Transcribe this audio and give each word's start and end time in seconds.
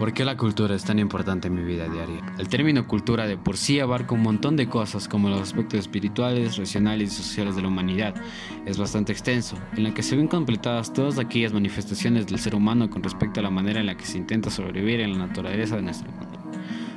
¿Por 0.00 0.14
qué 0.14 0.24
la 0.24 0.38
cultura 0.38 0.74
es 0.74 0.82
tan 0.82 0.98
importante 0.98 1.48
en 1.48 1.54
mi 1.56 1.62
vida 1.62 1.86
diaria? 1.86 2.24
El 2.38 2.48
término 2.48 2.88
cultura 2.88 3.26
de 3.26 3.36
por 3.36 3.58
sí 3.58 3.80
abarca 3.80 4.14
un 4.14 4.22
montón 4.22 4.56
de 4.56 4.66
cosas 4.66 5.06
como 5.06 5.28
los 5.28 5.42
aspectos 5.42 5.78
espirituales, 5.78 6.56
racionales 6.56 7.12
y 7.12 7.22
sociales 7.22 7.54
de 7.54 7.60
la 7.60 7.68
humanidad. 7.68 8.14
Es 8.64 8.78
bastante 8.78 9.12
extenso, 9.12 9.58
en 9.76 9.82
la 9.82 9.92
que 9.92 10.02
se 10.02 10.16
ven 10.16 10.26
completadas 10.26 10.94
todas 10.94 11.18
aquellas 11.18 11.52
manifestaciones 11.52 12.26
del 12.26 12.38
ser 12.38 12.54
humano 12.54 12.88
con 12.88 13.02
respecto 13.02 13.40
a 13.40 13.42
la 13.42 13.50
manera 13.50 13.80
en 13.80 13.84
la 13.84 13.98
que 13.98 14.06
se 14.06 14.16
intenta 14.16 14.48
sobrevivir 14.48 15.00
en 15.00 15.12
la 15.12 15.26
naturaleza 15.26 15.76
de 15.76 15.82
nuestro 15.82 16.10
mundo. 16.12 16.38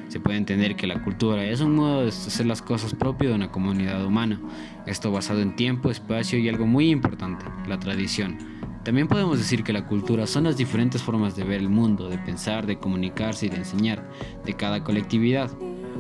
Se 0.08 0.22
puede 0.22 0.38
entender 0.38 0.78
que 0.78 0.88
la 0.88 1.04
cultura 1.04 1.44
es 1.44 1.60
un 1.60 1.76
modo 1.76 2.04
de 2.04 2.08
hacer 2.08 2.46
las 2.46 2.62
cosas 2.62 2.96
propio 2.96 3.32
de 3.32 3.36
una 3.36 3.52
comunidad 3.52 4.06
humana, 4.06 4.40
esto 4.86 5.12
basado 5.12 5.42
en 5.42 5.58
tiempo, 5.58 5.92
espacio 5.92 6.40
y 6.40 6.48
algo 6.48 6.68
muy 6.68 6.90
importante, 6.90 7.44
la 7.68 7.78
tradición 7.80 8.54
también 8.84 9.08
podemos 9.08 9.38
decir 9.38 9.64
que 9.64 9.74
la 9.74 9.86
cultura 9.86 10.28
son 10.28 10.44
las 10.44 10.58
diferentes 10.58 11.02
formas 11.02 11.36
de 11.36 11.44
ver 11.44 11.62
el 11.62 11.70
mundo, 11.70 12.10
de 12.10 12.18
pensar, 12.18 12.66
de 12.66 12.78
comunicarse 12.78 13.46
y 13.46 13.50
de 13.50 13.58
enseñar 13.58 14.04
de 14.46 14.54
cada 14.56 14.84
colectividad. 14.84 15.50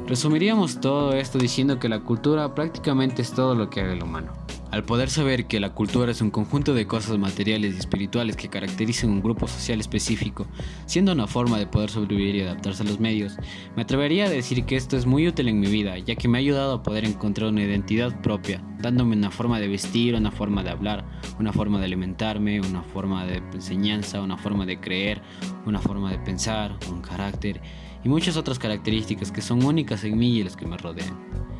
Resumiríamos 0.07 0.81
todo 0.81 1.13
esto 1.13 1.39
diciendo 1.39 1.79
que 1.79 1.87
la 1.87 2.01
cultura 2.01 2.53
prácticamente 2.53 3.21
es 3.21 3.31
todo 3.31 3.55
lo 3.55 3.69
que 3.69 3.81
haga 3.81 3.93
el 3.93 4.03
humano. 4.03 4.42
Al 4.73 4.83
poder 4.83 5.11
saber 5.11 5.45
que 5.45 5.59
la 5.59 5.75
cultura 5.75 6.11
es 6.11 6.21
un 6.21 6.31
conjunto 6.31 6.73
de 6.73 6.87
cosas 6.87 7.19
materiales 7.19 7.75
y 7.75 7.77
espirituales 7.77 8.35
que 8.35 8.49
caracterizan 8.49 9.11
un 9.11 9.21
grupo 9.21 9.47
social 9.47 9.79
específico, 9.79 10.47
siendo 10.87 11.11
una 11.11 11.27
forma 11.27 11.59
de 11.59 11.67
poder 11.67 11.91
sobrevivir 11.91 12.37
y 12.37 12.41
adaptarse 12.41 12.81
a 12.81 12.87
los 12.87 12.99
medios, 12.99 13.37
me 13.75 13.83
atrevería 13.83 14.25
a 14.25 14.29
decir 14.31 14.65
que 14.65 14.75
esto 14.75 14.97
es 14.97 15.05
muy 15.05 15.27
útil 15.27 15.47
en 15.47 15.59
mi 15.59 15.67
vida, 15.67 15.99
ya 15.99 16.15
que 16.15 16.27
me 16.27 16.39
ha 16.39 16.41
ayudado 16.41 16.73
a 16.73 16.81
poder 16.81 17.05
encontrar 17.05 17.51
una 17.51 17.61
identidad 17.61 18.19
propia, 18.23 18.63
dándome 18.79 19.15
una 19.15 19.29
forma 19.29 19.59
de 19.59 19.67
vestir, 19.67 20.15
una 20.15 20.31
forma 20.31 20.63
de 20.63 20.71
hablar, 20.71 21.05
una 21.37 21.53
forma 21.53 21.77
de 21.77 21.85
alimentarme, 21.85 22.59
una 22.59 22.81
forma 22.81 23.27
de 23.27 23.43
enseñanza, 23.53 24.21
una 24.21 24.39
forma 24.39 24.65
de 24.65 24.79
creer, 24.79 25.21
una 25.67 25.81
forma 25.81 26.09
de 26.09 26.17
pensar, 26.17 26.79
un 26.89 27.03
carácter 27.03 27.61
y 28.03 28.09
muchas 28.09 28.37
otras 28.37 28.57
características 28.57 29.31
que 29.31 29.43
son 29.43 29.63
únicas 29.63 30.03
en 30.03 30.17
mí 30.17 30.39
y 30.39 30.43
las 30.43 30.57
que 30.57 30.65
me 30.65 30.77
rodean. 30.77 31.52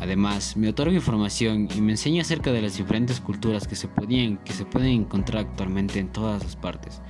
Además, 0.00 0.56
me 0.56 0.68
otorga 0.68 0.94
información 0.94 1.68
y 1.74 1.80
me 1.80 1.92
enseña 1.92 2.22
acerca 2.22 2.52
de 2.52 2.62
las 2.62 2.76
diferentes 2.76 3.20
culturas 3.20 3.66
que 3.66 3.76
se, 3.76 3.88
podían, 3.88 4.38
que 4.38 4.52
se 4.52 4.64
pueden 4.64 4.90
encontrar 4.90 5.46
actualmente 5.46 5.98
en 5.98 6.08
todas 6.08 6.42
las 6.42 6.56
partes. 6.56 7.00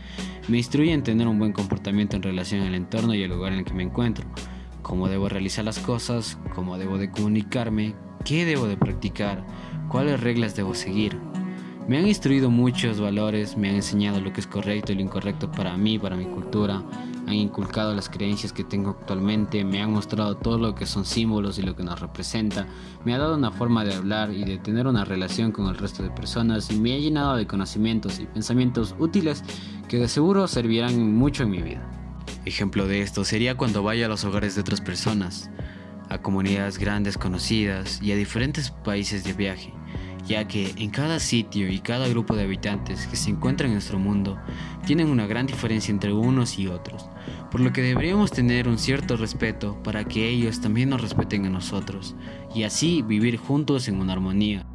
Me 0.49 0.59
instruye 0.59 0.93
en 0.93 1.03
tener 1.03 1.27
un 1.27 1.39
buen 1.39 1.53
comportamiento 1.53 2.17
en 2.17 2.23
relación 2.23 2.63
al 2.63 2.75
entorno 2.75 3.15
y 3.15 3.23
el 3.23 3.31
lugar 3.31 3.53
en 3.53 3.61
el 3.61 3.65
que 3.65 3.75
me 3.75 3.83
encuentro, 3.83 4.27
cómo 4.83 5.09
debo 5.09 5.29
realizar 5.29 5.65
las 5.65 5.79
cosas, 5.79 6.39
cómo 6.55 6.79
debo 6.79 6.99
de 6.99 7.11
comunicarme, 7.11 7.95
qué 8.25 8.45
debo 8.45 8.67
de 8.67 8.77
practicar, 8.77 9.45
cuáles 9.89 10.21
reglas 10.21 10.55
debo 10.55 10.75
seguir. 10.75 11.19
Me 11.87 11.99
han 11.99 12.07
instruido 12.09 12.51
muchos 12.51 12.99
valores, 12.99 13.59
me 13.59 13.69
han 13.69 13.75
enseñado 13.75 14.19
lo 14.19 14.33
que 14.33 14.41
es 14.41 14.47
correcto 14.47 14.93
y 14.93 14.95
lo 14.95 15.03
incorrecto 15.03 15.51
para 15.51 15.77
mí, 15.77 15.99
para 15.99 16.17
mi 16.17 16.25
cultura, 16.25 16.83
han 17.27 17.35
inculcado 17.35 17.95
las 17.95 18.09
creencias 18.09 18.55
que 18.55 18.65
tengo 18.65 18.91
actualmente, 18.93 19.63
me 19.65 19.83
han 19.83 19.93
mostrado 19.93 20.35
todo 20.35 20.57
lo 20.57 20.75
que 20.75 20.87
son 20.87 21.05
símbolos 21.05 21.59
y 21.59 21.63
lo 21.63 21.77
que 21.77 21.83
nos 21.83 22.01
representa, 22.01 22.67
me 23.05 23.13
ha 23.13 23.19
dado 23.19 23.37
una 23.37 23.51
forma 23.51 23.85
de 23.85 23.95
hablar 23.95 24.33
y 24.33 24.45
de 24.45 24.57
tener 24.57 24.87
una 24.87 25.05
relación 25.05 25.53
con 25.53 25.67
el 25.67 25.77
resto 25.77 26.03
de 26.03 26.09
personas 26.09 26.71
y 26.71 26.79
me 26.79 26.95
ha 26.95 26.99
llenado 26.99 27.37
de 27.37 27.47
conocimientos 27.47 28.19
y 28.19 28.25
pensamientos 28.25 28.95
útiles 28.99 29.45
que 29.87 29.99
de 29.99 30.09
seguro 30.09 30.49
servirán 30.49 31.15
mucho 31.15 31.43
en 31.43 31.51
mi 31.51 31.61
vida. 31.61 31.83
Ejemplo 32.47 32.87
de 32.87 33.03
esto 33.03 33.27
sería 33.27 33.59
cuando 33.59 33.83
vaya 33.83 34.07
a 34.07 34.09
los 34.09 34.25
hogares 34.25 34.55
de 34.55 34.63
otras 34.63 34.81
personas, 34.81 35.51
a 36.09 36.17
comunidades 36.17 36.79
grandes 36.79 37.19
conocidas 37.19 38.01
y 38.01 38.13
a 38.13 38.17
diferentes 38.17 38.71
países 38.71 39.23
de 39.23 39.35
viaje 39.35 39.75
ya 40.27 40.49
que 40.49 40.73
en 40.77 40.91
cada 40.91 41.21
sitio 41.21 41.71
y 41.71 41.79
cada 41.81 42.09
grupo 42.09 42.35
de 42.35 42.45
habitantes 42.45 43.07
que 43.07 43.17
se 43.17 43.31
encuentra 43.31 43.67
en 43.67 43.75
nuestro 43.75 43.99
mundo 43.99 44.39
tienen 44.87 45.09
una 45.09 45.27
gran 45.27 45.47
diferencia 45.47 45.93
entre 45.93 46.13
unos 46.13 46.59
y 46.59 46.67
otros, 46.67 47.09
por 47.51 47.61
lo 47.61 47.73
que 47.73 47.83
deberíamos 47.83 48.31
tener 48.31 48.69
un 48.69 48.79
cierto 48.79 49.17
respeto 49.17 49.83
para 49.83 50.05
que 50.05 50.29
ellos 50.29 50.61
también 50.61 50.91
nos 50.91 51.03
respeten 51.03 51.47
a 51.47 51.51
nosotros 51.51 52.15
y 52.55 52.65
así 52.65 53.03
vivir 53.03 53.37
juntos 53.37 53.89
en 53.89 54.01
una 54.01 54.15
armonía. 54.15 54.67